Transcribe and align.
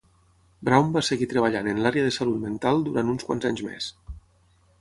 Brown 0.69 0.87
va 0.95 1.03
seguir 1.09 1.27
treballant 1.33 1.69
en 1.73 1.83
l'àrea 1.85 2.07
de 2.07 2.15
salut 2.17 2.41
mental 2.47 2.83
durant 2.89 3.15
uns 3.15 3.29
quants 3.29 3.49
anys 3.51 3.63
més. 3.71 3.95